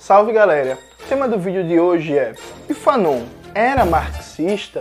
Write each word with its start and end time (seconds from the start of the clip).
Salve 0.00 0.32
galera! 0.32 0.78
O 1.04 1.08
tema 1.10 1.28
do 1.28 1.38
vídeo 1.38 1.62
de 1.62 1.78
hoje 1.78 2.16
é: 2.16 2.32
E 2.70 2.72
Fanon 2.72 3.26
era 3.54 3.84
marxista? 3.84 4.80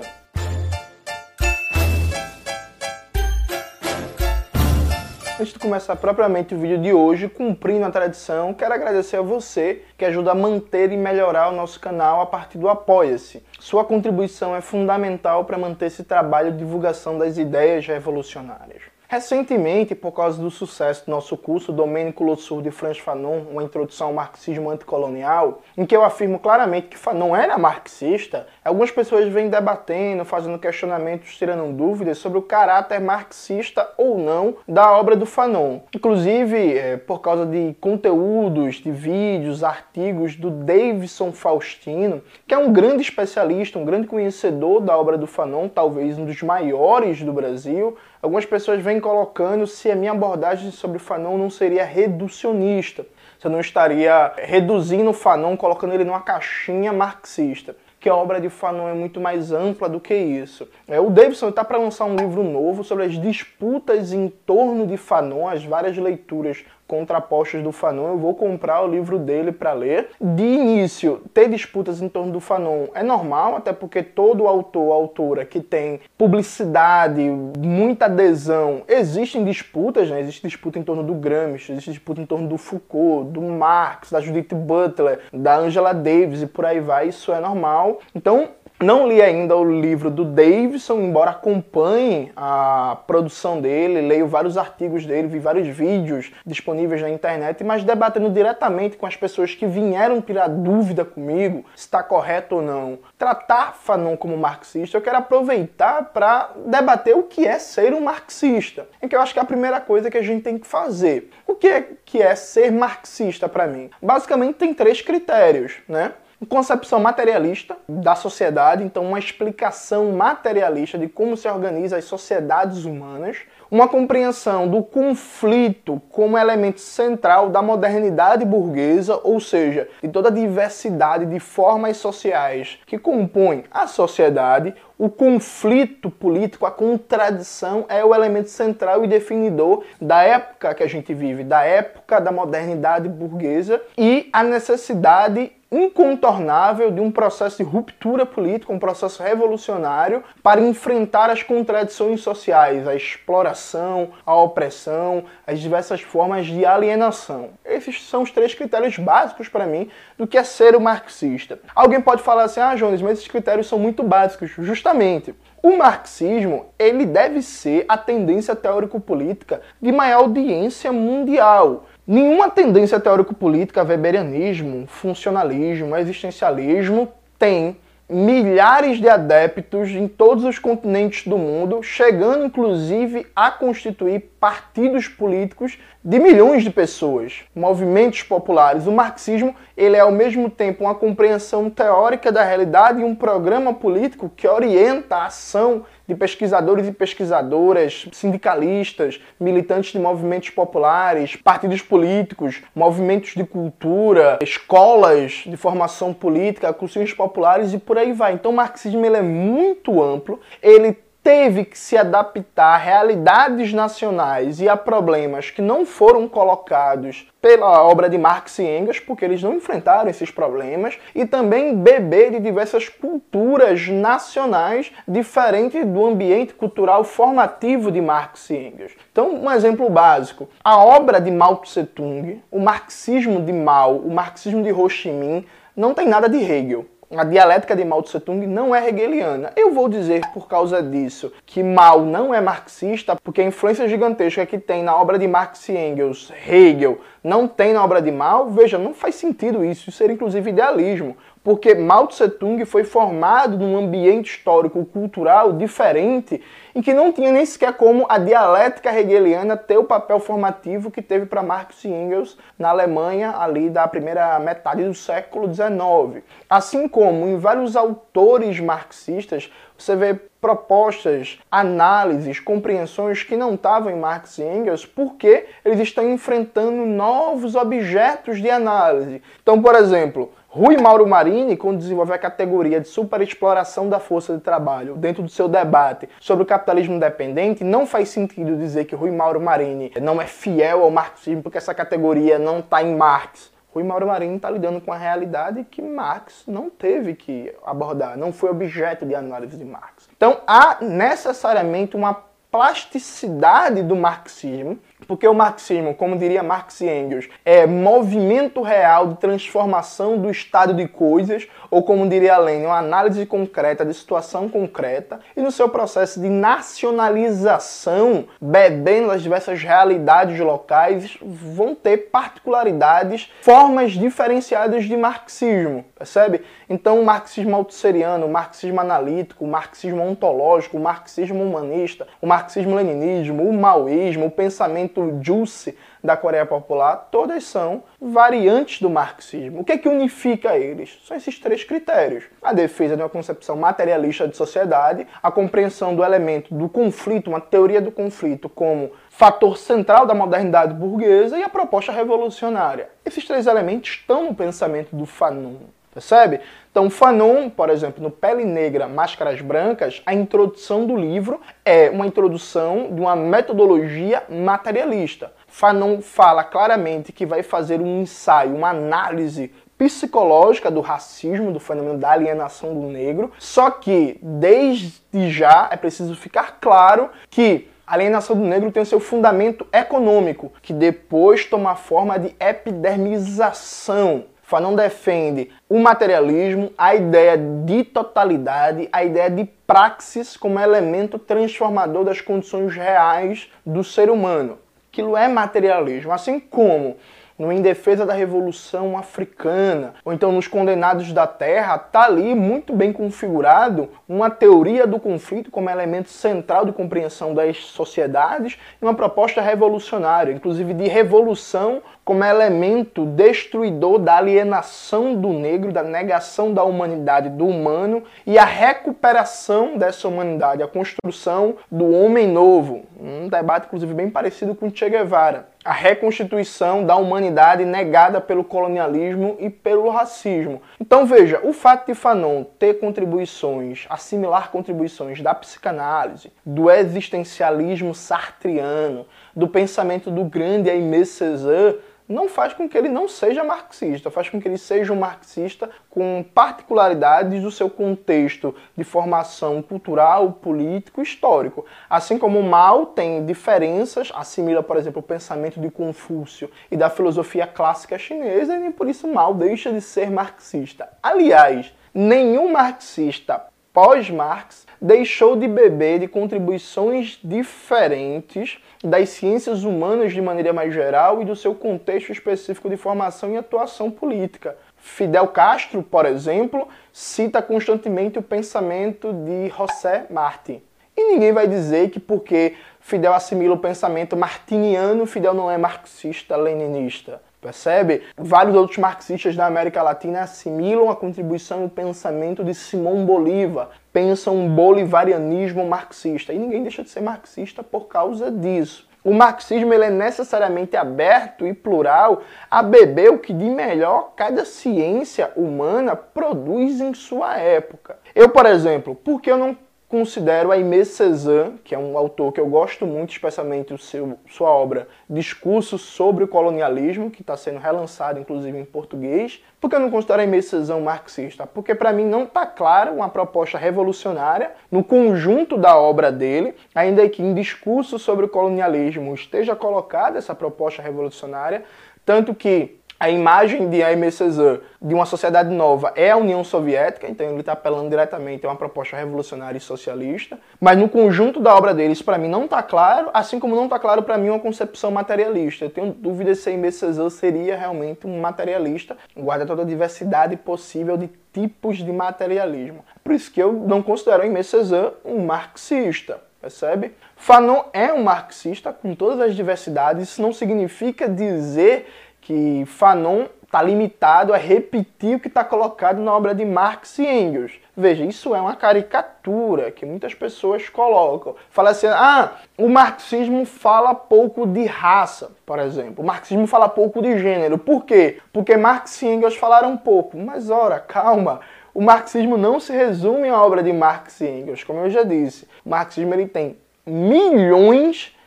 Antes 5.38 5.52
de 5.52 5.60
começar 5.60 5.98
propriamente 5.98 6.56
o 6.56 6.58
vídeo 6.58 6.78
de 6.78 6.94
hoje, 6.94 7.28
cumprindo 7.28 7.86
a 7.86 7.92
tradição, 7.92 8.54
quero 8.54 8.74
agradecer 8.74 9.18
a 9.18 9.22
você 9.22 9.84
que 9.98 10.06
ajuda 10.06 10.32
a 10.32 10.36
manter 10.36 10.90
e 10.94 10.98
melhorar 10.98 11.50
o 11.50 11.56
nosso 11.56 11.82
canal 11.82 12.22
a 12.22 12.26
partir 12.26 12.58
do 12.58 12.70
Apoia-se. 12.70 13.44
Sua 13.60 13.84
contribuição 13.84 14.56
é 14.56 14.62
fundamental 14.62 15.44
para 15.44 15.58
manter 15.58 15.88
esse 15.88 16.06
trabalho 16.06 16.54
de 16.54 16.60
divulgação 16.60 17.18
das 17.18 17.38
ideias 17.38 17.86
revolucionárias. 17.86 18.99
Recentemente, 19.12 19.96
por 19.96 20.12
causa 20.12 20.40
do 20.40 20.52
sucesso 20.52 21.04
do 21.08 21.10
nosso 21.10 21.36
curso 21.36 21.72
Domênico 21.72 22.24
Lossur 22.24 22.62
de 22.62 22.70
Franz 22.70 23.00
Fanon, 23.00 23.40
uma 23.50 23.64
introdução 23.64 24.10
ao 24.10 24.14
marxismo 24.14 24.70
anticolonial, 24.70 25.64
em 25.76 25.84
que 25.84 25.96
eu 25.96 26.04
afirmo 26.04 26.38
claramente 26.38 26.90
que 26.90 26.98
Fanon 26.98 27.36
era 27.36 27.58
marxista, 27.58 28.46
algumas 28.64 28.92
pessoas 28.92 29.28
vêm 29.28 29.50
debatendo, 29.50 30.24
fazendo 30.24 30.60
questionamentos, 30.60 31.36
tirando 31.36 31.76
dúvidas 31.76 32.20
sobre 32.20 32.38
o 32.38 32.44
caráter 32.44 33.02
marxista 33.02 33.90
ou 33.98 34.20
não 34.20 34.58
da 34.68 34.92
obra 34.96 35.16
do 35.16 35.26
Fanon. 35.26 35.80
Inclusive, 35.92 36.78
é, 36.78 36.96
por 36.96 37.20
causa 37.20 37.48
de 37.48 37.76
conteúdos, 37.82 38.76
de 38.76 38.92
vídeos, 38.92 39.64
artigos 39.64 40.36
do 40.36 40.52
Davidson 40.52 41.32
Faustino, 41.32 42.22
que 42.48 42.54
é 42.54 42.58
um 42.60 42.72
grande 42.72 43.02
especialista, 43.02 43.80
um 43.80 43.86
grande 43.86 44.06
conhecedor 44.06 44.82
da 44.82 44.96
obra 44.96 45.18
do 45.18 45.26
Fanon, 45.26 45.68
talvez 45.68 46.20
um 46.20 46.26
dos 46.26 46.44
maiores 46.44 47.24
do 47.24 47.34
Brasil, 47.34 47.98
Algumas 48.22 48.46
pessoas 48.46 48.82
vêm 48.82 49.00
colocando 49.00 49.66
se 49.66 49.90
a 49.90 49.96
minha 49.96 50.12
abordagem 50.12 50.72
sobre 50.72 50.98
o 50.98 51.00
Fanon 51.00 51.38
não 51.38 51.50
seria 51.50 51.86
reducionista, 51.86 53.06
se 53.40 53.48
eu 53.48 53.52
não 53.52 53.60
estaria 53.60 54.34
reduzindo 54.38 55.12
o 55.12 55.14
Fanon, 55.14 55.56
colocando 55.56 55.94
ele 55.94 56.04
numa 56.04 56.22
caixinha 56.22 56.92
marxista 56.92 57.76
que 58.00 58.08
a 58.08 58.16
obra 58.16 58.40
de 58.40 58.50
Fanon 58.50 58.88
é 58.88 58.94
muito 58.94 59.20
mais 59.20 59.52
ampla 59.52 59.90
do 59.90 60.00
que 60.00 60.16
isso. 60.16 60.68
É, 60.88 61.00
o 61.00 61.10
Davidson 61.10 61.50
está 61.50 61.66
para 61.66 61.78
lançar 61.78 62.06
um 62.06 62.16
livro 62.16 62.44
novo 62.44 62.84
sobre 62.84 63.04
as 63.04 63.20
disputas 63.20 64.14
em 64.14 64.30
torno 64.30 64.88
de 64.88 64.96
Fanon, 64.96 65.48
as 65.48 65.66
várias 65.66 65.98
leituras 65.98 66.64
contrapostos 66.90 67.62
do 67.62 67.72
Fanon, 67.72 68.08
eu 68.08 68.18
vou 68.18 68.34
comprar 68.34 68.82
o 68.82 68.88
livro 68.88 69.20
dele 69.20 69.52
para 69.52 69.72
ler. 69.74 70.10
De 70.20 70.44
início, 70.44 71.22
ter 71.32 71.48
disputas 71.48 72.02
em 72.02 72.10
torno 72.10 72.32
do 72.34 72.40
Fanon 72.40 72.88
é 72.96 73.04
normal, 73.04 73.56
até 73.56 73.72
porque 73.72 74.02
todo 74.02 74.48
autor, 74.48 74.92
autora 74.92 75.46
que 75.46 75.62
tem 75.62 76.00
publicidade, 76.18 77.22
muita 77.60 78.06
adesão, 78.06 78.82
existem 78.88 79.46
disputas, 79.46 80.10
né? 80.10 80.20
Existe 80.20 80.48
disputa 80.48 80.80
em 80.80 80.84
torno 80.84 81.04
do 81.04 81.14
Gramsci, 81.14 81.72
existe 81.72 81.92
disputa 81.92 82.22
em 82.22 82.26
torno 82.26 82.48
do 82.48 82.58
Foucault, 82.58 83.30
do 83.30 83.42
Marx, 83.42 84.10
da 84.10 84.20
Judith 84.20 84.56
Butler, 84.56 85.20
da 85.32 85.58
Angela 85.58 85.94
Davis 85.94 86.42
e 86.42 86.48
por 86.48 86.66
aí 86.66 86.80
vai, 86.80 87.10
isso 87.10 87.32
é 87.32 87.40
normal. 87.40 88.00
Então, 88.16 88.50
não 88.82 89.08
li 89.08 89.22
ainda 89.22 89.56
o 89.58 89.80
livro 89.82 90.10
do 90.10 90.24
Davidson, 90.24 91.02
embora 91.02 91.32
acompanhe 91.32 92.32
a 92.36 92.98
produção 93.06 93.60
dele, 93.60 94.02
leio 94.02 94.26
vários 94.26 94.58
artigos 94.58 95.06
dele, 95.06 95.28
vi 95.28 95.40
vários 95.40 95.68
vídeos 95.68 96.32
disponíveis 96.46 97.02
na 97.02 97.10
internet, 97.10 97.64
mas 97.64 97.84
debatendo 97.84 98.30
diretamente 98.30 98.96
com 98.96 99.06
as 99.06 99.18
pessoas 99.18 99.54
que 99.54 99.68
vieram 99.68 100.22
tirar 100.22 100.48
dúvida 100.48 101.04
comigo 101.04 101.66
se 101.76 101.86
está 101.86 102.02
correto 102.02 102.56
ou 102.56 102.62
não. 102.62 103.00
Tratar 103.18 103.76
Fanon 103.76 104.16
como 104.16 104.38
marxista, 104.38 104.98
eu 104.98 105.02
quero 105.02 105.18
aproveitar 105.18 106.06
para 106.14 106.52
debater 106.66 107.16
o 107.16 107.24
que 107.24 107.46
é 107.46 107.60
ser 107.60 107.94
um 107.94 108.02
marxista. 108.02 108.88
É 109.02 109.08
que 109.08 109.16
eu 109.16 109.22
acho 109.22 109.34
que 109.34 109.40
é 109.40 109.42
a 109.42 109.46
primeira 109.46 109.82
coisa 109.82 110.10
que 110.10 110.18
a 110.18 110.24
gente 110.24 110.44
tem 110.44 110.58
que 110.58 110.66
fazer. 110.68 111.30
O 111.46 111.54
que 111.54 111.68
é, 111.68 111.88
que 112.06 112.22
é 112.22 112.34
ser 112.34 112.72
marxista 112.72 113.50
para 113.50 113.68
mim? 113.68 113.90
Basicamente 114.02 114.56
tem 114.56 114.74
três 114.74 115.02
critérios, 115.02 115.74
né? 115.88 116.14
Concepção 116.46 117.00
materialista 117.00 117.76
da 117.88 118.16
sociedade, 118.16 118.84
então 118.84 119.04
uma 119.04 119.20
explicação 119.20 120.12
materialista 120.12 120.98
de 120.98 121.08
como 121.08 121.36
se 121.36 121.48
organiza 121.48 121.98
as 121.98 122.06
sociedades 122.06 122.86
humanas, 122.86 123.38
uma 123.70 123.88
compreensão 123.88 124.68
do 124.68 124.82
conflito 124.82 126.02
como 126.10 126.38
elemento 126.38 126.80
central 126.80 127.50
da 127.50 127.62
modernidade 127.62 128.44
burguesa, 128.44 129.20
ou 129.24 129.40
seja, 129.40 129.88
de 130.02 130.10
toda 130.10 130.30
a 130.30 130.32
diversidade 130.32 131.26
de 131.26 131.40
formas 131.40 131.98
sociais 131.98 132.80
que 132.86 132.98
compõem 132.98 133.64
a 133.70 133.86
sociedade, 133.86 134.74
o 134.98 135.10
conflito 135.10 136.10
político, 136.10 136.66
a 136.66 136.72
contradição 136.72 137.86
é 137.88 138.04
o 138.04 138.14
elemento 138.14 138.50
central 138.50 139.06
e 139.06 139.08
definidor 139.08 139.84
da 140.02 140.24
época 140.24 140.74
que 140.74 140.84
a 140.84 140.88
gente 140.88 141.14
vive, 141.14 141.44
da 141.44 141.64
época 141.64 142.20
da 142.20 142.32
modernidade 142.32 143.08
burguesa 143.08 143.82
e 143.98 144.30
a 144.34 144.44
necessidade 144.44 145.52
incontornável 145.72 146.92
de 146.92 147.00
um 147.00 147.12
processo 147.12 147.58
de 147.58 147.64
ruptura 147.64 148.26
política, 148.26 148.74
um 148.74 148.80
processo 148.80 149.22
revolucionário 149.22 150.24
para 150.42 150.62
enfrentar 150.62 151.30
as 151.30 151.44
contradições 151.44 152.22
sociais, 152.22 152.88
a 152.88 152.96
exploração, 152.96 154.10
a 154.26 154.36
opressão, 154.36 155.26
as 155.46 155.60
diversas 155.60 156.02
formas 156.02 156.48
de 156.48 156.66
alienação. 156.66 157.52
Esses 157.64 158.04
são 158.04 158.24
os 158.24 158.32
três 158.32 158.54
critérios 158.56 158.98
básicos 158.98 159.48
para 159.48 159.68
mim 159.68 159.90
do 160.18 160.26
que 160.26 160.38
é 160.38 160.44
ser 160.44 160.76
o 160.76 160.82
marxista. 160.82 161.60
Alguém 161.76 162.02
pode 162.02 162.24
falar 162.24 162.44
assim: 162.44 162.60
"Ah, 162.60 162.76
Jones, 162.76 163.02
mas 163.02 163.14
esses 163.14 163.28
critérios 163.28 163.68
são 163.68 163.78
muito 163.78 164.02
básicos". 164.02 164.52
Justamente, 164.58 165.36
o 165.62 165.78
marxismo, 165.78 166.68
ele 166.80 167.06
deve 167.06 167.42
ser 167.42 167.84
a 167.88 167.98
tendência 167.98 168.56
teórico-política 168.56 169.62
de 169.82 169.92
maior 169.92 170.20
audiência 170.20 170.92
mundial. 170.92 171.86
Nenhuma 172.12 172.50
tendência 172.50 173.00
teórico-política, 173.00 173.84
weberianismo, 173.84 174.88
funcionalismo, 174.88 175.96
existencialismo, 175.96 177.08
tem 177.38 177.78
milhares 178.10 178.98
de 178.98 179.08
adeptos 179.08 179.92
em 179.92 180.08
todos 180.08 180.44
os 180.44 180.58
continentes 180.58 181.28
do 181.28 181.38
mundo, 181.38 181.84
chegando 181.84 182.44
inclusive 182.44 183.28
a 183.36 183.52
constituir 183.52 184.32
partidos 184.40 185.08
políticos 185.08 185.78
de 186.04 186.18
milhões 186.18 186.64
de 186.64 186.72
pessoas, 186.72 187.44
movimentos 187.56 188.24
populares. 188.24 188.88
O 188.88 188.92
marxismo, 188.92 189.56
ele 189.78 189.96
é 189.96 190.00
ao 190.00 190.12
mesmo 190.12 190.50
tempo 190.50 190.86
uma 190.86 190.96
compreensão 190.96 191.70
teórica 191.70 192.32
da 192.32 192.44
realidade 192.44 193.02
e 193.02 193.06
um 193.06 193.14
programa 193.14 193.72
político 193.72 194.32
que 194.36 194.48
orienta 194.48 195.16
a 195.16 195.26
ação 195.28 195.86
de 196.10 196.16
pesquisadores 196.16 196.88
e 196.88 196.92
pesquisadoras, 196.92 198.08
sindicalistas, 198.12 199.22
militantes 199.40 199.92
de 199.92 200.00
movimentos 200.00 200.50
populares, 200.50 201.36
partidos 201.36 201.84
políticos, 201.84 202.64
movimentos 202.74 203.36
de 203.36 203.44
cultura, 203.44 204.40
escolas 204.42 205.44
de 205.46 205.56
formação 205.56 206.12
política, 206.12 206.74
cursinhos 206.74 207.14
populares 207.14 207.74
e 207.74 207.78
por 207.78 207.96
aí 207.96 208.12
vai. 208.12 208.34
Então 208.34 208.52
o 208.52 208.56
marxismo 208.56 209.06
ele 209.06 209.18
é 209.18 209.22
muito 209.22 210.02
amplo, 210.02 210.40
ele 210.64 210.98
teve 211.30 211.64
que 211.64 211.78
se 211.78 211.96
adaptar 211.96 212.74
a 212.74 212.78
realidades 212.78 213.72
nacionais 213.72 214.60
e 214.60 214.68
a 214.68 214.76
problemas 214.76 215.52
que 215.52 215.62
não 215.62 215.86
foram 215.86 216.28
colocados 216.28 217.32
pela 217.40 217.84
obra 217.84 218.10
de 218.10 218.18
Marx 218.18 218.58
e 218.58 218.64
Engels, 218.64 219.00
porque 219.00 219.26
eles 219.26 219.44
não 219.44 219.54
enfrentaram 219.54 220.10
esses 220.10 220.32
problemas, 220.32 220.98
e 221.14 221.28
também 221.28 221.76
beber 221.76 222.32
de 222.32 222.40
diversas 222.40 222.90
culturas 222.90 223.88
nacionais 223.88 224.92
diferentes 225.08 225.86
do 225.86 226.04
ambiente 226.04 226.56
cultural 226.56 227.04
formativo 227.04 227.92
de 227.92 228.02
Marx 228.02 228.50
e 228.50 228.56
Engels. 228.56 228.94
Então, 229.12 229.36
um 229.36 229.52
exemplo 229.52 229.88
básico: 229.88 230.50
a 230.64 230.84
obra 230.84 231.22
de 231.22 231.30
Mao 231.30 231.58
Tse 231.58 231.84
Tung, 231.84 232.42
o 232.50 232.60
marxismo 232.60 233.40
de 233.40 233.54
Mao, 233.54 233.98
o 233.98 234.10
marxismo 234.10 234.64
de 234.64 234.72
Ho 234.72 234.90
Chi 234.90 235.12
Minh, 235.12 235.46
não 235.76 235.94
tem 235.94 236.08
nada 236.08 236.28
de 236.28 236.38
Hegel 236.38 236.88
a 237.18 237.24
dialética 237.24 237.76
de 237.76 237.84
Mao 237.84 238.04
Tse 238.04 238.20
Tung 238.20 238.46
não 238.46 238.74
é 238.74 238.88
hegeliana. 238.88 239.52
Eu 239.56 239.74
vou 239.74 239.90
dizer 239.90 240.22
por 240.32 240.48
causa 240.48 240.82
disso 240.82 241.34
que 241.46 241.64
Mao 241.64 242.02
não 242.02 242.34
é 242.34 242.40
marxista, 242.40 243.16
porque 243.24 243.42
a 243.42 243.46
influência 243.46 243.88
gigantesca 243.88 244.46
que 244.46 244.60
tem 244.60 244.84
na 244.84 244.96
obra 244.96 245.18
de 245.18 245.28
Marx 245.28 245.68
e 245.70 245.78
Engels, 245.78 246.32
Hegel, 246.48 247.02
não 247.24 247.48
tem 247.48 247.74
na 247.74 247.84
obra 247.84 248.00
de 248.02 248.12
Mao. 248.12 248.50
Veja, 248.50 248.78
não 248.78 248.94
faz 248.94 249.16
sentido 249.16 249.66
isso, 249.66 249.90
isso 249.90 249.98
seria 249.98 250.14
inclusive 250.14 250.50
idealismo 250.52 251.18
porque 251.44 251.74
Mao 251.74 252.08
Tse 252.08 252.30
Tung 252.30 252.64
foi 252.66 252.84
formado 252.84 253.58
num 253.58 253.78
ambiente 253.78 254.32
histórico 254.32 254.86
cultural 254.86 255.54
diferente 255.54 256.42
e 256.76 256.82
que 256.82 256.94
não 256.94 257.12
tinha 257.12 257.32
nem 257.32 257.46
sequer 257.46 257.74
como 257.74 258.06
a 258.10 258.18
dialética 258.18 258.94
hegeliana 258.98 259.58
ter 259.58 259.78
o 259.78 259.84
papel 259.84 260.20
formativo 260.20 260.92
que 260.92 261.02
teve 261.02 261.26
para 261.26 261.42
Marx 261.44 261.84
e 261.84 261.90
Engels 261.90 262.38
na 262.58 262.70
Alemanha 262.70 263.36
ali 263.38 263.70
da 263.70 263.88
primeira 263.88 264.38
metade 264.40 264.84
do 264.84 264.94
século 264.94 265.54
XIX. 265.54 266.24
Assim 266.50 266.88
como 266.88 267.28
em 267.28 267.38
vários 267.38 267.76
autores 267.76 268.60
marxistas 268.60 269.52
você 269.78 269.96
vê 269.96 270.14
propostas, 270.42 271.40
análises, 271.52 272.40
compreensões 272.40 273.24
que 273.24 273.36
não 273.36 273.56
estavam 273.56 273.92
em 273.92 274.00
Marx 274.00 274.38
e 274.38 274.44
Engels, 274.44 274.86
porque 274.86 275.48
eles 275.64 275.80
estão 275.80 276.10
enfrentando 276.10 276.86
novos 276.86 277.56
objetos 277.56 278.42
de 278.42 278.50
análise. 278.50 279.22
Então, 279.42 279.62
por 279.62 279.76
exemplo, 279.76 280.32
Rui 280.52 280.78
Mauro 280.78 281.06
Marini, 281.06 281.56
quando 281.56 281.78
desenvolveu 281.78 282.16
a 282.16 282.18
categoria 282.18 282.82
de 282.82 282.88
superexploração 282.88 283.88
da 283.88 284.00
força 284.00 284.36
de 284.36 284.42
trabalho 284.42 284.96
dentro 284.96 285.22
do 285.22 285.30
seu 285.30 285.48
debate 285.48 286.10
sobre 286.20 286.42
o 286.42 286.46
capitalismo 286.46 287.00
dependente, 287.00 287.64
não 287.64 287.86
faz 287.86 288.10
sentido 288.10 288.58
dizer 288.58 288.86
que 288.86 288.96
Rui 288.96 289.12
Mauro 289.12 289.40
Marini 289.40 289.92
não 290.02 290.20
é 290.20 290.26
fiel 290.26 290.82
ao 290.82 290.90
marxismo 290.90 291.44
porque 291.44 291.60
essa 291.60 291.72
categoria 291.76 292.40
não 292.40 292.60
está 292.60 292.82
em 292.82 292.96
Marx. 292.96 293.52
O 293.72 293.84
Mauro 293.84 294.08
Marini 294.08 294.38
está 294.38 294.50
lidando 294.50 294.82
com 294.82 294.92
a 294.92 294.98
realidade 294.98 295.64
que 295.70 295.84
Marx 295.84 296.44
não 296.48 296.68
teve 296.68 297.14
que 297.14 297.54
abordar, 297.64 298.18
não 298.18 298.34
foi 298.34 298.50
objeto 298.50 299.06
de 299.06 299.14
análise 299.14 299.56
de 299.56 299.64
Marx. 299.64 300.10
Então 300.18 300.40
há 300.48 300.80
necessariamente 300.82 301.96
uma 301.96 302.24
plasticidade 302.52 303.84
do 303.84 303.96
marxismo, 303.96 304.80
porque 305.08 305.28
o 305.28 305.34
marxismo, 305.34 305.94
como 305.94 306.18
diria 306.18 306.44
Marx 306.44 306.82
e 306.82 306.90
Engels, 306.90 307.30
é 307.44 307.66
movimento 307.66 308.62
real 308.62 309.08
de 309.08 309.16
transformação 309.16 310.18
do 310.18 310.30
estado 310.30 310.74
de 310.74 310.88
coisas, 310.88 311.48
ou 311.70 311.84
como 311.84 312.08
diria 312.08 312.38
Lenin, 312.38 312.66
uma 312.66 312.78
análise 312.78 313.26
concreta 313.26 313.86
de 313.86 313.94
situação 313.94 314.50
concreta, 314.50 315.20
e 315.36 315.42
no 315.42 315.52
seu 315.52 315.70
processo 315.70 316.20
de 316.20 316.30
nacionalização, 316.30 318.26
bebendo 318.42 319.12
as 319.12 319.22
diversas 319.22 319.62
realidades 319.62 320.40
locais, 320.40 321.18
vão 321.22 321.76
ter 321.76 322.10
particularidades, 322.10 323.32
formas 323.42 323.92
diferenciadas 323.92 324.86
de 324.86 324.98
marxismo, 324.98 325.86
percebe? 325.96 326.44
Então 326.70 327.00
o 327.00 327.06
marxismo 327.06 327.56
altusseriano, 327.56 328.26
o 328.26 328.32
marxismo 328.32 328.80
analítico, 328.80 329.46
o 329.46 329.48
marxismo 329.48 330.04
ontológico, 330.04 330.78
o 330.78 330.82
marxismo 330.82 331.44
humanista, 331.44 332.08
o 332.22 332.28
marxismo-leninismo, 332.28 333.44
o 333.44 333.54
maoísmo, 333.54 334.26
o 334.26 334.32
pensamento 334.32 335.20
Juche 335.22 335.76
da 336.04 336.16
Coreia 336.16 336.46
Popular, 336.46 337.10
todas 337.12 337.44
são 337.44 337.84
variantes 338.00 338.82
do 338.82 338.90
marxismo. 338.90 339.62
O 339.62 339.64
que 339.64 339.74
é 339.74 339.78
que 339.78 339.90
unifica 339.90 340.58
eles? 340.58 341.00
São 341.04 341.16
esses 341.16 341.40
três 341.40 341.64
critérios: 341.64 342.26
a 342.42 342.54
defesa 342.54 342.96
de 342.96 343.02
uma 343.02 343.10
concepção 343.10 343.56
materialista 343.56 344.28
de 344.28 344.36
sociedade, 344.36 345.08
a 345.22 345.32
compreensão 345.32 345.96
do 345.96 346.04
elemento 346.04 346.54
do 346.54 346.70
conflito, 346.70 347.30
uma 347.30 347.42
teoria 347.42 347.82
do 347.82 347.92
conflito 347.92 348.48
como 348.50 348.92
fator 349.10 349.58
central 349.58 350.06
da 350.06 350.14
modernidade 350.14 350.74
burguesa 350.74 351.38
e 351.38 351.44
a 351.44 351.50
proposta 351.50 351.92
revolucionária. 351.92 352.90
Esses 353.06 353.26
três 353.26 353.48
elementos 353.48 353.90
estão 353.90 354.24
no 354.26 354.36
pensamento 354.36 354.96
do 354.96 355.06
Fanon. 355.06 355.56
Percebe? 355.94 356.40
Então, 356.72 356.88
Fanon, 356.90 357.50
por 357.50 357.70
exemplo, 357.70 358.02
no 358.02 358.12
Pele 358.12 358.46
Negra, 358.46 358.88
Máscaras 358.88 359.42
Brancas, 359.42 360.02
a 360.06 360.14
introdução 360.14 360.86
do 360.86 360.96
livro 360.96 361.42
é 361.66 361.90
uma 361.90 362.06
introdução 362.06 362.90
de 362.92 363.02
uma 363.02 363.16
metodologia 363.16 364.24
materialista. 364.30 365.34
Fanon 365.50 366.02
fala 366.02 366.44
claramente 366.44 367.12
que 367.12 367.26
vai 367.26 367.44
fazer 367.44 367.82
um 367.82 368.02
ensaio, 368.02 368.56
uma 368.56 368.70
análise 368.70 369.52
psicológica 369.78 370.70
do 370.70 370.82
racismo, 370.82 371.52
do 371.52 371.60
fenômeno 371.60 371.98
da 371.98 372.12
alienação 372.12 372.74
do 372.74 372.88
negro, 372.88 373.32
só 373.40 373.72
que 373.72 374.20
desde 374.22 375.02
já 375.30 375.70
é 375.72 375.78
preciso 375.78 376.16
ficar 376.16 376.58
claro 376.60 377.10
que 377.30 377.70
a 377.88 377.94
alienação 377.94 378.36
do 378.36 378.44
negro 378.44 378.72
tem 378.72 378.84
o 378.84 378.86
seu 378.86 379.00
fundamento 379.00 379.66
econômico, 379.72 380.52
que 380.62 380.74
depois 380.74 381.46
toma 381.46 381.76
forma 381.76 382.20
de 382.20 382.36
epidermização 382.40 384.26
Fanon 384.50 384.74
defende 384.74 385.52
o 385.70 385.78
materialismo, 385.78 386.74
a 386.76 386.96
ideia 386.96 387.38
de 387.38 387.84
totalidade, 387.84 388.90
a 388.92 389.04
ideia 389.04 389.30
de 389.30 389.46
praxis 389.46 390.36
como 390.36 390.60
elemento 390.60 391.20
transformador 391.20 392.04
das 392.04 392.20
condições 392.20 392.74
reais 392.74 393.48
do 393.64 393.84
ser 393.84 394.10
humano. 394.10 394.58
Aquilo 395.00 395.16
é 395.16 395.30
materialismo, 395.30 396.12
assim 396.12 396.42
como 396.42 396.98
no 397.38 397.54
Em 397.54 397.62
Defesa 397.62 398.06
da 398.06 398.14
Revolução 398.14 398.98
Africana, 398.98 399.94
ou 400.04 400.12
então 400.12 400.30
nos 400.30 400.46
Condenados 400.46 401.14
da 401.14 401.26
Terra, 401.26 401.78
está 401.78 402.04
ali 402.04 402.36
muito 402.36 402.76
bem 402.76 402.92
configurado 402.92 403.88
uma 404.10 404.30
teoria 404.30 404.86
do 404.86 405.00
conflito 405.00 405.50
como 405.50 405.70
elemento 405.70 406.10
central 406.10 406.66
de 406.66 406.74
compreensão 406.74 407.34
das 407.34 407.56
sociedades 407.58 408.60
e 408.82 408.84
uma 408.84 408.94
proposta 408.94 409.40
revolucionária, 409.40 410.34
inclusive 410.34 410.74
de 410.74 410.90
revolução 410.90 411.82
como 412.10 412.24
elemento 412.24 413.06
destruidor 413.06 414.00
da 414.00 414.18
alienação 414.18 415.14
do 415.14 415.30
negro, 415.30 415.72
da 415.72 415.84
negação 415.84 416.52
da 416.52 416.64
humanidade 416.64 417.30
do 417.30 417.46
humano 417.46 418.04
e 418.26 418.36
a 418.36 418.46
recuperação 418.46 419.78
dessa 419.78 420.08
humanidade, 420.08 420.64
a 420.64 420.68
construção 420.68 421.58
do 421.72 421.92
homem 421.92 422.26
novo. 422.28 422.82
Um 423.00 423.30
debate, 423.30 423.68
inclusive, 423.68 423.94
bem 423.94 424.10
parecido 424.10 424.56
com 424.56 424.72
Che 424.72 424.90
Guevara 424.90 425.50
a 425.64 425.74
reconstituição 425.74 426.86
da 426.86 426.96
humanidade 426.96 427.66
negada 427.66 428.22
pelo 428.22 428.44
colonialismo 428.44 429.36
e 429.40 429.50
pelo 429.50 429.90
racismo. 429.90 430.62
Então 430.80 431.06
veja, 431.06 431.42
o 431.44 431.52
fato 431.52 431.88
de 431.88 431.94
Fanon 431.94 432.46
ter 432.58 432.80
contribuições, 432.80 433.86
assimilar 433.90 434.52
contribuições 434.52 435.22
da 435.22 435.36
psicanálise, 435.36 436.32
do 436.46 436.72
existencialismo 436.72 437.94
sartriano, 437.94 439.06
do 439.36 439.48
pensamento 439.48 440.10
do 440.10 440.24
grande 440.24 440.70
Aimé 440.70 441.04
Césaire, 441.04 441.78
não 442.10 442.28
faz 442.28 442.54
com 442.54 442.68
que 442.68 442.76
ele 442.76 442.90
não 442.90 443.08
seja 443.08 443.44
marxista, 443.44 444.10
faz 444.10 444.28
com 444.28 444.42
que 444.42 444.48
ele 444.48 444.58
seja 444.58 444.92
um 444.92 444.96
marxista 444.96 445.70
com 445.90 446.26
particularidades 446.34 447.44
do 447.44 447.52
seu 447.52 447.70
contexto 447.70 448.56
de 448.76 448.84
formação 448.84 449.62
cultural, 449.62 450.32
político, 450.34 451.04
histórico. 451.04 451.66
Assim 451.88 452.18
como 452.18 452.42
Mao 452.42 452.88
tem 452.88 453.24
diferenças, 453.24 454.12
assimila, 454.16 454.64
por 454.64 454.76
exemplo, 454.76 455.02
o 455.02 455.04
pensamento 455.04 455.60
de 455.60 455.70
Confúcio 455.70 456.50
e 456.72 456.76
da 456.76 456.90
filosofia 456.90 457.46
clássica 457.46 458.00
chinesa, 458.00 458.58
e 458.58 458.72
por 458.72 458.90
isso 458.90 459.08
Mao 459.08 459.36
deixa 459.36 459.72
de 459.72 459.80
ser 459.80 460.10
marxista. 460.10 460.90
Aliás, 461.04 461.72
nenhum 461.94 462.52
marxista 462.52 463.46
pós-Marx 463.72 464.66
deixou 464.82 465.36
de 465.36 465.48
beber 465.48 466.00
de 466.00 466.08
contribuições 466.08 467.20
diferentes 467.24 468.60
das 468.84 469.10
ciências 469.10 469.64
humanas 469.64 470.14
de 470.14 470.22
maneira 470.22 470.54
mais 470.54 470.74
geral 470.74 471.22
e 471.22 471.26
do 471.26 471.36
seu 471.36 471.54
contexto 471.54 472.12
específico 472.12 472.70
de 472.70 472.78
formação 472.78 473.32
e 473.32 473.38
atuação 473.38 473.92
política. 473.92 474.56
Fidel 474.78 475.28
Castro, 475.28 475.84
por 475.84 476.06
exemplo, 476.06 476.68
cita 476.94 477.42
constantemente 477.42 478.18
o 478.18 478.24
pensamento 478.24 479.12
de 479.12 479.50
José 479.50 480.06
Martí. 480.10 480.64
E 480.96 481.14
ninguém 481.14 481.32
vai 481.32 481.48
dizer 481.48 481.90
que 481.90 482.00
porque 482.00 482.56
Fidel 482.80 483.14
assimila 483.14 483.56
o 483.56 483.60
pensamento 483.60 484.18
martiniano, 484.18 485.06
Fidel 485.06 485.34
não 485.34 485.50
é 485.50 485.58
marxista-leninista. 485.58 487.22
Percebe? 487.42 488.04
Vários 488.18 488.54
outros 488.54 488.78
marxistas 488.78 489.34
da 489.34 489.46
América 489.46 489.82
Latina 489.82 490.22
assimilam 490.22 490.90
a 490.90 490.96
contribuição 490.96 491.62
e 491.62 491.66
o 491.66 491.70
pensamento 491.70 492.44
de 492.44 492.54
Simão 492.54 493.06
Bolívar, 493.06 493.70
pensam 493.92 494.36
um 494.36 494.54
bolivarianismo 494.54 495.66
marxista. 495.66 496.34
E 496.34 496.40
ninguém 496.40 496.62
deixa 496.62 496.84
de 496.84 496.90
ser 496.90 497.02
marxista 497.02 497.64
por 497.64 497.88
causa 497.88 498.32
disso. 498.32 498.88
O 499.04 499.14
marxismo 499.14 499.74
ele 499.74 499.86
é 499.86 499.90
necessariamente 499.90 500.76
aberto 500.76 501.48
e 501.48 501.54
plural 501.54 502.22
a 502.52 502.62
beber 502.62 503.10
o 503.10 503.20
que 503.20 503.34
de 503.34 503.50
melhor 503.50 504.14
cada 504.16 504.44
ciência 504.44 505.32
humana 505.38 505.96
produz 505.96 506.82
em 506.82 506.94
sua 506.94 507.38
época. 507.38 507.98
Eu, 508.14 508.30
por 508.30 508.46
exemplo, 508.46 508.94
por 508.94 509.22
que 509.22 509.32
eu 509.32 509.38
não 509.38 509.58
considero 509.90 510.52
Aimé 510.52 510.86
Césaire, 510.86 511.54
que 511.64 511.74
é 511.74 511.78
um 511.78 511.98
autor 511.98 512.32
que 512.32 512.40
eu 512.40 512.46
gosto 512.46 512.86
muito, 512.86 513.12
especialmente 513.12 513.76
seu, 513.80 514.20
sua 514.30 514.52
obra 514.52 514.88
Discurso 515.10 515.80
sobre 515.80 516.24
o 516.24 516.28
Colonialismo, 516.28 517.10
que 517.10 517.22
está 517.22 517.36
sendo 517.36 517.58
relançado 517.58 518.20
inclusive 518.20 518.56
em 518.56 518.64
português. 518.64 519.44
Por 519.60 519.68
que 519.68 519.76
eu 519.76 519.80
não 519.80 519.90
considero 519.90 520.22
Aimé 520.22 520.40
um 520.76 520.82
marxista? 520.82 521.48
Porque 521.48 521.74
para 521.74 521.92
mim 521.92 522.06
não 522.06 522.24
está 522.24 522.46
clara 522.46 522.92
uma 522.92 523.10
proposta 523.10 523.58
revolucionária 523.58 524.52
no 524.72 524.84
conjunto 524.84 525.58
da 525.58 525.76
obra 525.76 526.12
dele, 526.12 526.54
ainda 526.74 527.10
que 527.10 527.24
em 527.24 527.34
Discurso 527.34 527.98
sobre 527.98 528.26
o 528.26 528.30
Colonialismo 528.30 529.14
esteja 529.16 529.56
colocada 529.56 530.20
essa 530.20 530.36
proposta 530.36 530.84
revolucionária, 530.84 531.64
tanto 532.06 532.36
que 532.36 532.79
a 533.00 533.10
imagem 533.10 533.70
de 533.70 533.82
Aimé 533.82 534.12
Césaire 534.12 534.60
de 534.82 534.94
uma 534.94 535.06
sociedade 535.06 535.50
nova 535.50 535.94
é 535.96 536.12
a 536.12 536.18
União 536.18 536.44
Soviética, 536.44 537.08
então 537.08 537.26
ele 537.26 537.40
está 537.40 537.54
apelando 537.54 537.90
diretamente 537.90 538.46
a 538.46 538.50
uma 538.50 538.58
proposta 538.58 538.98
revolucionária 538.98 539.58
e 539.58 539.62
socialista, 539.62 540.38
mas 540.60 540.78
no 540.78 540.90
conjunto 540.90 541.40
da 541.40 541.56
obra 541.56 541.74
dele 541.74 541.94
isso 541.94 542.04
para 542.04 542.18
mim 542.18 542.28
não 542.28 542.44
está 542.44 542.62
claro, 542.62 543.10
assim 543.14 543.40
como 543.40 543.56
não 543.56 543.66
está 543.66 543.80
claro 543.80 544.04
para 544.04 544.18
mim 544.18 544.30
uma 544.30 544.40
concepção 544.40 544.92
materialista. 544.92 545.64
Eu 545.64 545.70
tenho 545.70 545.94
dúvidas 545.94 546.40
se 546.40 546.50
Aimé 546.50 546.72
Césaire 546.72 547.10
seria 547.10 547.56
realmente 547.56 548.06
um 548.06 548.20
materialista, 548.20 548.98
guarda 549.16 549.46
toda 549.46 549.62
a 549.62 549.66
diversidade 549.66 550.36
possível 550.36 550.98
de 550.98 551.10
tipos 551.32 551.78
de 551.78 551.92
materialismo. 551.94 552.84
Por 553.02 553.14
isso 553.14 553.32
que 553.32 553.42
eu 553.42 553.54
não 553.54 553.82
considero 553.82 554.24
Aimé 554.24 554.44
Césaire 554.44 554.92
um 555.06 555.26
marxista. 555.26 556.20
Percebe? 556.42 556.94
Fanon 557.18 557.64
é 557.74 557.92
um 557.92 558.02
marxista 558.02 558.72
com 558.72 558.96
todas 558.96 559.20
as 559.20 559.36
diversidades, 559.36 560.04
isso 560.04 560.22
não 560.22 560.32
significa 560.32 561.08
dizer 561.10 561.86
que 562.22 562.64
Fanon 562.66 563.26
está 563.50 563.64
limitado 563.64 564.32
a 564.32 564.38
repetir 564.38 565.16
o 565.16 565.20
que 565.20 565.28
está 565.28 565.44
colocado 565.44 566.00
na 566.00 566.16
obra 566.16 566.36
de 566.36 566.46
Marx 566.46 567.00
e 567.00 567.08
Engels. 567.08 567.54
Veja, 567.76 568.06
isso 568.06 568.36
é 568.36 568.40
uma 568.40 568.56
caricatura 568.56 569.72
que 569.72 569.88
muitas 569.88 570.14
pessoas 570.14 570.70
colocam. 570.70 571.36
Fala 571.50 571.72
assim, 571.72 571.88
ah, 571.88 572.34
o 572.56 572.70
marxismo 572.70 573.46
fala 573.46 573.96
pouco 573.96 574.46
de 574.46 574.66
raça, 574.66 575.32
por 575.48 575.58
exemplo. 575.58 576.04
O 576.04 576.08
marxismo 576.08 576.46
fala 576.46 576.70
pouco 576.70 577.02
de 577.02 577.18
gênero. 577.18 577.58
Por 577.58 577.86
quê? 577.86 578.20
Porque 578.32 578.56
Marx 578.56 579.02
e 579.02 579.08
Engels 579.08 579.36
falaram 579.36 579.76
pouco. 579.76 580.16
Mas, 580.16 580.52
ora, 580.52 580.80
calma. 580.80 581.40
O 581.74 581.82
marxismo 581.82 582.38
não 582.38 582.60
se 582.60 582.72
resume 582.72 583.30
à 583.30 583.42
obra 583.42 583.64
de 583.64 583.74
Marx 583.74 584.22
e 584.22 584.28
Engels, 584.28 584.64
como 584.64 584.82
eu 584.82 584.92
já 584.92 585.02
disse. 585.02 585.48
O 585.66 585.70
marxismo 585.70 586.14
ele 586.14 586.28
tem 586.28 586.56
milhões 586.86 588.06
de 588.06 588.19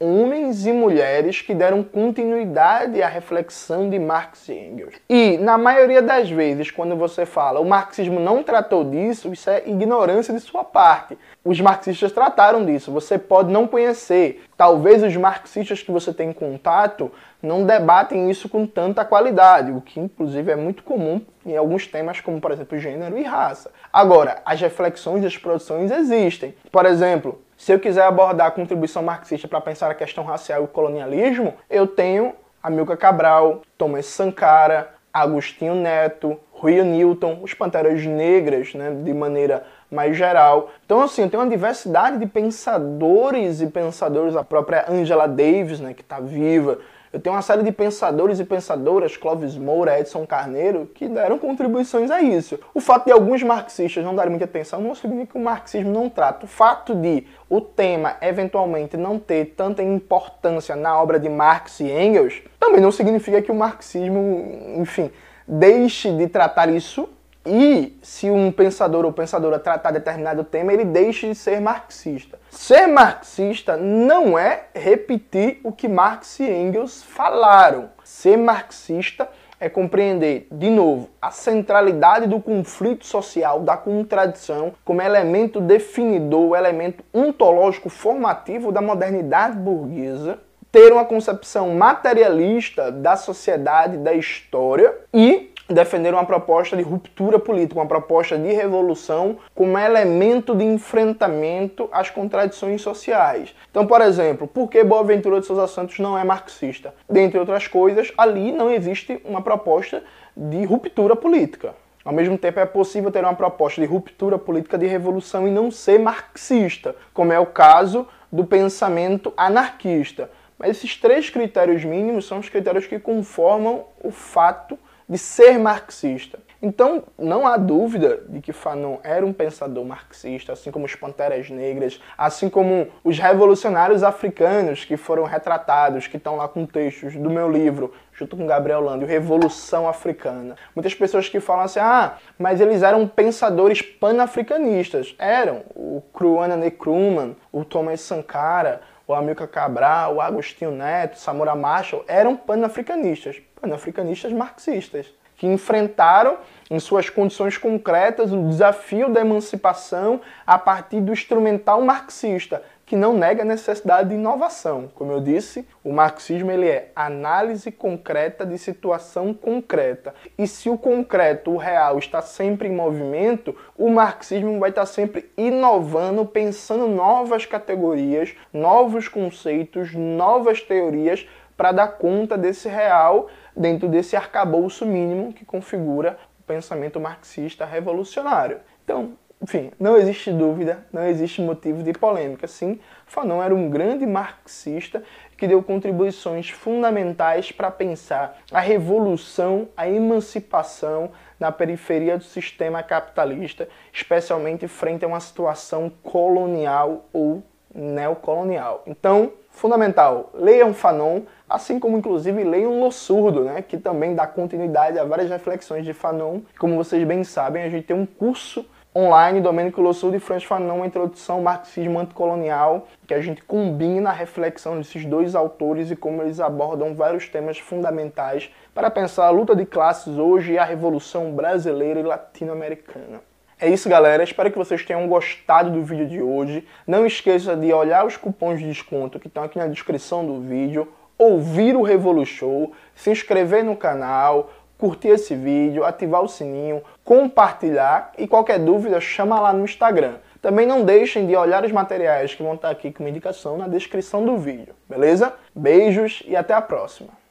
homens 0.00 0.66
e 0.66 0.72
mulheres 0.72 1.40
que 1.40 1.54
deram 1.54 1.82
continuidade 1.82 3.02
à 3.02 3.08
reflexão 3.08 3.88
de 3.88 3.98
Marx 3.98 4.48
e 4.48 4.54
Engels. 4.54 4.94
E, 5.08 5.36
na 5.38 5.56
maioria 5.56 6.02
das 6.02 6.30
vezes, 6.30 6.70
quando 6.70 6.96
você 6.96 7.24
fala 7.24 7.60
o 7.60 7.64
marxismo 7.64 8.18
não 8.18 8.42
tratou 8.42 8.84
disso, 8.84 9.32
isso 9.32 9.48
é 9.48 9.62
ignorância 9.66 10.34
de 10.34 10.40
sua 10.40 10.64
parte. 10.64 11.16
Os 11.44 11.60
marxistas 11.60 12.12
trataram 12.12 12.64
disso, 12.64 12.92
você 12.92 13.18
pode 13.18 13.52
não 13.52 13.66
conhecer. 13.66 14.44
Talvez 14.56 15.02
os 15.02 15.16
marxistas 15.16 15.82
que 15.82 15.90
você 15.90 16.12
tem 16.12 16.32
contato 16.32 17.10
não 17.42 17.64
debatem 17.64 18.30
isso 18.30 18.48
com 18.48 18.66
tanta 18.66 19.04
qualidade, 19.04 19.72
o 19.72 19.80
que 19.80 19.98
inclusive 19.98 20.50
é 20.50 20.56
muito 20.56 20.82
comum 20.82 21.20
em 21.44 21.56
alguns 21.56 21.86
temas, 21.86 22.20
como 22.20 22.40
por 22.40 22.52
exemplo 22.52 22.78
gênero 22.78 23.18
e 23.18 23.22
raça. 23.22 23.70
Agora, 23.92 24.40
as 24.44 24.60
reflexões 24.60 25.22
das 25.22 25.36
produções 25.36 25.90
existem. 25.90 26.54
Por 26.70 26.86
exemplo, 26.86 27.40
se 27.62 27.72
eu 27.72 27.78
quiser 27.78 28.02
abordar 28.02 28.48
a 28.48 28.50
contribuição 28.50 29.04
marxista 29.04 29.46
para 29.46 29.60
pensar 29.60 29.88
a 29.88 29.94
questão 29.94 30.24
racial 30.24 30.62
e 30.62 30.64
o 30.64 30.66
colonialismo, 30.66 31.54
eu 31.70 31.86
tenho 31.86 32.34
Amilcar 32.60 32.96
Cabral, 32.96 33.62
Thomas 33.78 34.06
Sankara, 34.06 34.88
Agostinho 35.12 35.76
Neto, 35.76 36.36
Rui 36.50 36.82
Newton, 36.82 37.38
os 37.40 37.54
Panteras 37.54 38.04
Negras, 38.04 38.74
né, 38.74 38.90
de 38.90 39.14
maneira 39.14 39.62
mais 39.88 40.16
geral. 40.16 40.70
Então, 40.84 41.02
assim, 41.02 41.28
tem 41.28 41.38
uma 41.38 41.48
diversidade 41.48 42.18
de 42.18 42.26
pensadores 42.26 43.60
e 43.60 43.68
pensadoras, 43.68 44.34
a 44.34 44.42
própria 44.42 44.86
Angela 44.90 45.28
Davis, 45.28 45.78
né, 45.78 45.94
que 45.94 46.02
está 46.02 46.18
viva, 46.18 46.80
eu 47.12 47.20
tenho 47.20 47.36
uma 47.36 47.42
série 47.42 47.62
de 47.62 47.70
pensadores 47.70 48.40
e 48.40 48.44
pensadoras, 48.44 49.18
Clóvis 49.18 49.56
Moura, 49.58 50.00
Edson 50.00 50.26
Carneiro, 50.26 50.90
que 50.94 51.06
deram 51.08 51.38
contribuições 51.38 52.10
a 52.10 52.22
isso. 52.22 52.58
O 52.72 52.80
fato 52.80 53.04
de 53.04 53.12
alguns 53.12 53.42
marxistas 53.42 54.02
não 54.02 54.14
darem 54.14 54.30
muita 54.30 54.46
atenção 54.46 54.80
não 54.80 54.94
significa 54.94 55.32
que 55.32 55.38
o 55.38 55.42
marxismo 55.42 55.92
não 55.92 56.08
trata. 56.08 56.46
O 56.46 56.48
fato 56.48 56.94
de 56.94 57.26
o 57.50 57.60
tema 57.60 58.16
eventualmente 58.22 58.96
não 58.96 59.18
ter 59.18 59.54
tanta 59.54 59.82
importância 59.82 60.74
na 60.74 60.98
obra 61.00 61.20
de 61.20 61.28
Marx 61.28 61.80
e 61.80 61.90
Engels 61.90 62.40
também 62.58 62.80
não 62.80 62.90
significa 62.90 63.42
que 63.42 63.52
o 63.52 63.54
marxismo, 63.54 64.74
enfim, 64.78 65.10
deixe 65.46 66.10
de 66.16 66.26
tratar 66.28 66.70
isso 66.70 67.08
e 67.44 67.98
se 68.02 68.30
um 68.30 68.52
pensador 68.52 69.04
ou 69.04 69.12
pensadora 69.12 69.58
tratar 69.58 69.90
determinado 69.90 70.44
tema, 70.44 70.72
ele 70.72 70.84
deixe 70.84 71.28
de 71.28 71.34
ser 71.34 71.60
marxista. 71.60 72.38
Ser 72.50 72.86
marxista 72.86 73.76
não 73.76 74.38
é 74.38 74.66
repetir 74.74 75.60
o 75.64 75.72
que 75.72 75.88
Marx 75.88 76.38
e 76.38 76.44
Engels 76.44 77.02
falaram. 77.02 77.90
Ser 78.04 78.36
marxista 78.36 79.28
é 79.58 79.68
compreender, 79.68 80.48
de 80.50 80.70
novo, 80.70 81.08
a 81.20 81.30
centralidade 81.30 82.26
do 82.26 82.40
conflito 82.40 83.06
social, 83.06 83.60
da 83.60 83.76
contradição, 83.76 84.72
como 84.84 85.00
elemento 85.00 85.60
definidor, 85.60 86.56
elemento 86.56 87.04
ontológico 87.14 87.88
formativo 87.88 88.72
da 88.72 88.80
modernidade 88.80 89.56
burguesa, 89.56 90.40
ter 90.72 90.92
uma 90.92 91.04
concepção 91.04 91.74
materialista 91.76 92.90
da 92.90 93.14
sociedade, 93.14 93.98
da 93.98 94.14
história 94.14 94.96
e 95.14 95.51
defenderam 95.68 96.18
uma 96.18 96.26
proposta 96.26 96.76
de 96.76 96.82
ruptura 96.82 97.38
política, 97.38 97.80
uma 97.80 97.86
proposta 97.86 98.36
de 98.36 98.52
revolução 98.52 99.38
como 99.54 99.78
elemento 99.78 100.54
de 100.54 100.64
enfrentamento 100.64 101.88
às 101.92 102.10
contradições 102.10 102.82
sociais. 102.82 103.54
Então, 103.70 103.86
por 103.86 104.00
exemplo, 104.00 104.46
por 104.46 104.68
que 104.68 104.82
Boaventura 104.84 105.40
de 105.40 105.46
Souza 105.46 105.66
Santos 105.66 105.98
não 105.98 106.18
é 106.18 106.24
marxista? 106.24 106.94
Dentre 107.08 107.38
outras 107.38 107.66
coisas, 107.66 108.12
ali 108.16 108.52
não 108.52 108.70
existe 108.70 109.20
uma 109.24 109.42
proposta 109.42 110.02
de 110.36 110.64
ruptura 110.64 111.14
política. 111.14 111.74
Ao 112.04 112.12
mesmo 112.12 112.36
tempo, 112.36 112.58
é 112.58 112.66
possível 112.66 113.12
ter 113.12 113.22
uma 113.22 113.34
proposta 113.34 113.80
de 113.80 113.86
ruptura 113.86 114.36
política 114.36 114.76
de 114.76 114.86
revolução 114.86 115.46
e 115.46 115.50
não 115.50 115.70
ser 115.70 116.00
marxista, 116.00 116.96
como 117.14 117.32
é 117.32 117.38
o 117.38 117.46
caso 117.46 118.08
do 118.30 118.44
pensamento 118.44 119.32
anarquista. 119.36 120.28
Mas 120.58 120.70
esses 120.70 120.96
três 120.96 121.30
critérios 121.30 121.84
mínimos 121.84 122.26
são 122.26 122.38
os 122.38 122.48
critérios 122.48 122.86
que 122.86 122.98
conformam 122.98 123.84
o 124.02 124.10
fato 124.10 124.76
de 125.12 125.18
ser 125.18 125.58
marxista. 125.58 126.38
Então, 126.62 127.04
não 127.18 127.46
há 127.46 127.58
dúvida 127.58 128.22
de 128.26 128.40
que 128.40 128.50
Fanon 128.50 128.96
era 129.02 129.26
um 129.26 129.32
pensador 129.32 129.84
marxista, 129.84 130.54
assim 130.54 130.70
como 130.70 130.86
os 130.86 130.94
Panteras 130.94 131.50
Negras, 131.50 132.00
assim 132.16 132.48
como 132.48 132.86
os 133.04 133.18
revolucionários 133.18 134.02
africanos 134.02 134.86
que 134.86 134.96
foram 134.96 135.24
retratados, 135.24 136.06
que 136.06 136.16
estão 136.16 136.36
lá 136.36 136.48
com 136.48 136.64
textos 136.64 137.14
do 137.14 137.28
meu 137.28 137.50
livro, 137.50 137.92
junto 138.14 138.38
com 138.38 138.46
Gabriel 138.46 138.80
Lando, 138.80 139.04
Revolução 139.04 139.86
Africana. 139.86 140.56
Muitas 140.74 140.94
pessoas 140.94 141.28
que 141.28 141.40
falam 141.40 141.64
assim, 141.64 141.80
ah, 141.80 142.16
mas 142.38 142.58
eles 142.58 142.82
eram 142.82 143.06
pensadores 143.06 143.82
panafricanistas. 143.82 145.14
Eram. 145.18 145.62
O 145.74 146.00
Krumah 146.14 146.56
Nkrumah, 146.56 147.32
o 147.52 147.66
Thomas 147.66 148.00
Sankara, 148.00 148.80
o 149.12 149.14
Amilcar 149.14 149.48
Cabral, 149.48 150.16
o 150.16 150.20
Agostinho 150.20 150.70
Neto, 150.70 151.18
Samora 151.18 151.54
Machel, 151.54 152.04
eram 152.08 152.36
panafricanistas 152.36 153.40
panafricanistas 153.62 154.32
marxistas, 154.32 155.06
que 155.36 155.46
enfrentaram 155.46 156.38
em 156.68 156.78
suas 156.80 157.08
condições 157.08 157.56
concretas 157.56 158.32
o 158.32 158.48
desafio 158.48 159.08
da 159.08 159.20
emancipação 159.20 160.20
a 160.44 160.58
partir 160.58 161.00
do 161.00 161.12
instrumental 161.12 161.80
marxista, 161.80 162.62
que 162.92 162.96
não 162.96 163.16
nega 163.16 163.40
a 163.40 163.46
necessidade 163.46 164.10
de 164.10 164.16
inovação. 164.16 164.90
Como 164.94 165.10
eu 165.10 165.18
disse, 165.18 165.66
o 165.82 165.90
marxismo 165.90 166.50
ele 166.50 166.68
é 166.68 166.92
análise 166.94 167.72
concreta 167.72 168.44
de 168.44 168.58
situação 168.58 169.32
concreta. 169.32 170.14
E 170.36 170.46
se 170.46 170.68
o 170.68 170.76
concreto, 170.76 171.52
o 171.52 171.56
real, 171.56 171.98
está 171.98 172.20
sempre 172.20 172.68
em 172.68 172.76
movimento, 172.76 173.56
o 173.78 173.88
marxismo 173.88 174.60
vai 174.60 174.68
estar 174.68 174.84
sempre 174.84 175.32
inovando, 175.38 176.26
pensando 176.26 176.86
novas 176.86 177.46
categorias, 177.46 178.36
novos 178.52 179.08
conceitos, 179.08 179.94
novas 179.94 180.60
teorias 180.60 181.26
para 181.56 181.72
dar 181.72 181.88
conta 181.96 182.36
desse 182.36 182.68
real 182.68 183.28
dentro 183.56 183.88
desse 183.88 184.16
arcabouço 184.16 184.84
mínimo 184.84 185.32
que 185.32 185.46
configura 185.46 186.18
o 186.38 186.42
pensamento 186.42 187.00
marxista 187.00 187.64
revolucionário. 187.64 188.60
Então, 188.84 189.12
enfim, 189.42 189.72
não 189.78 189.96
existe 189.96 190.30
dúvida, 190.30 190.86
não 190.92 191.04
existe 191.04 191.42
motivo 191.42 191.82
de 191.82 191.92
polêmica. 191.92 192.46
Sim, 192.46 192.78
Fanon 193.06 193.42
era 193.42 193.52
um 193.52 193.68
grande 193.68 194.06
marxista 194.06 195.02
que 195.36 195.48
deu 195.48 195.60
contribuições 195.60 196.48
fundamentais 196.48 197.50
para 197.50 197.68
pensar 197.68 198.38
a 198.52 198.60
revolução, 198.60 199.68
a 199.76 199.88
emancipação 199.88 201.10
na 201.40 201.50
periferia 201.50 202.16
do 202.16 202.22
sistema 202.22 202.84
capitalista, 202.84 203.68
especialmente 203.92 204.68
frente 204.68 205.04
a 205.04 205.08
uma 205.08 205.18
situação 205.18 205.90
colonial 206.04 207.08
ou 207.12 207.42
neocolonial. 207.74 208.84
Então, 208.86 209.32
fundamental, 209.50 210.30
leiam 210.34 210.72
Fanon, 210.72 211.22
assim 211.50 211.80
como 211.80 211.98
inclusive 211.98 212.44
leiam 212.44 212.78
Lo 212.78 212.92
Surdo, 212.92 213.42
né, 213.42 213.60
que 213.60 213.76
também 213.76 214.14
dá 214.14 214.24
continuidade 214.24 215.00
a 215.00 215.04
várias 215.04 215.28
reflexões 215.28 215.84
de 215.84 215.92
Fanon. 215.92 216.42
Como 216.60 216.76
vocês 216.76 217.02
bem 217.04 217.24
sabem, 217.24 217.64
a 217.64 217.68
gente 217.68 217.88
tem 217.88 217.96
um 217.96 218.06
curso 218.06 218.64
online, 218.94 219.40
Domênico 219.40 219.80
Lossurdo 219.80 220.16
e 220.16 220.20
Franz 220.20 220.44
Fanon, 220.44 220.76
uma 220.76 220.86
introdução 220.86 221.36
ao 221.36 221.42
marxismo 221.42 221.98
anticolonial, 221.98 222.86
que 223.06 223.14
a 223.14 223.20
gente 223.20 223.42
combina 223.42 224.10
a 224.10 224.12
reflexão 224.12 224.76
desses 224.76 225.04
dois 225.06 225.34
autores 225.34 225.90
e 225.90 225.96
como 225.96 226.22
eles 226.22 226.40
abordam 226.40 226.94
vários 226.94 227.28
temas 227.28 227.58
fundamentais 227.58 228.50
para 228.74 228.90
pensar 228.90 229.26
a 229.26 229.30
luta 229.30 229.56
de 229.56 229.64
classes 229.64 230.18
hoje 230.18 230.52
e 230.52 230.58
a 230.58 230.64
revolução 230.64 231.32
brasileira 231.32 232.00
e 232.00 232.02
latino-americana. 232.02 233.20
É 233.58 233.68
isso, 233.68 233.88
galera. 233.88 234.24
Espero 234.24 234.50
que 234.50 234.58
vocês 234.58 234.84
tenham 234.84 235.06
gostado 235.06 235.70
do 235.70 235.82
vídeo 235.82 236.08
de 236.08 236.20
hoje. 236.20 236.66
Não 236.86 237.06
esqueça 237.06 237.56
de 237.56 237.72
olhar 237.72 238.04
os 238.04 238.16
cupons 238.16 238.58
de 238.58 238.66
desconto 238.66 239.20
que 239.20 239.28
estão 239.28 239.44
aqui 239.44 239.56
na 239.56 239.68
descrição 239.68 240.26
do 240.26 240.40
vídeo, 240.40 240.88
ouvir 241.16 241.76
o 241.76 241.82
Revolu 241.82 242.26
Show, 242.26 242.72
se 242.94 243.10
inscrever 243.10 243.62
no 243.62 243.76
canal, 243.76 244.50
curtir 244.76 245.10
esse 245.10 245.36
vídeo, 245.36 245.84
ativar 245.84 246.22
o 246.22 246.28
sininho, 246.28 246.82
compartilhar 247.04 248.12
e 248.18 248.26
qualquer 248.26 248.58
dúvida 248.58 249.00
chama 249.00 249.40
lá 249.40 249.52
no 249.52 249.64
Instagram. 249.64 250.16
Também 250.40 250.66
não 250.66 250.84
deixem 250.84 251.26
de 251.26 251.36
olhar 251.36 251.64
os 251.64 251.72
materiais 251.72 252.34
que 252.34 252.42
vão 252.42 252.54
estar 252.54 252.70
aqui 252.70 252.90
como 252.90 253.08
indicação 253.08 253.56
na 253.56 253.68
descrição 253.68 254.24
do 254.24 254.36
vídeo, 254.36 254.74
beleza? 254.88 255.32
Beijos 255.54 256.22
e 256.26 256.34
até 256.34 256.52
a 256.52 256.60
próxima! 256.60 257.21